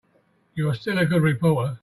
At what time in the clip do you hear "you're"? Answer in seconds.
0.55-0.73